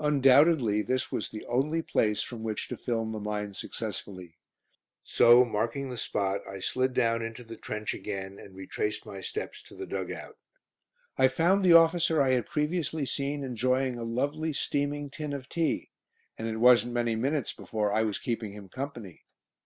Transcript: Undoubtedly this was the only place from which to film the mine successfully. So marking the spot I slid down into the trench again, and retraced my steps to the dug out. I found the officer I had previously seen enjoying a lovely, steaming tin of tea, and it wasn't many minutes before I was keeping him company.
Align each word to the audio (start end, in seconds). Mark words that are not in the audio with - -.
Undoubtedly 0.00 0.82
this 0.82 1.10
was 1.10 1.30
the 1.30 1.46
only 1.46 1.80
place 1.80 2.20
from 2.20 2.42
which 2.42 2.68
to 2.68 2.76
film 2.76 3.10
the 3.10 3.18
mine 3.18 3.54
successfully. 3.54 4.36
So 5.02 5.46
marking 5.46 5.88
the 5.88 5.96
spot 5.96 6.42
I 6.46 6.60
slid 6.60 6.92
down 6.92 7.22
into 7.22 7.42
the 7.42 7.56
trench 7.56 7.94
again, 7.94 8.38
and 8.38 8.54
retraced 8.54 9.06
my 9.06 9.22
steps 9.22 9.62
to 9.62 9.74
the 9.74 9.86
dug 9.86 10.10
out. 10.12 10.36
I 11.16 11.28
found 11.28 11.64
the 11.64 11.72
officer 11.72 12.20
I 12.20 12.32
had 12.32 12.44
previously 12.44 13.06
seen 13.06 13.42
enjoying 13.42 13.96
a 13.98 14.04
lovely, 14.04 14.52
steaming 14.52 15.08
tin 15.08 15.32
of 15.32 15.48
tea, 15.48 15.88
and 16.36 16.46
it 16.46 16.58
wasn't 16.58 16.92
many 16.92 17.16
minutes 17.16 17.54
before 17.54 17.94
I 17.94 18.02
was 18.02 18.18
keeping 18.18 18.52
him 18.52 18.68
company. 18.68 19.24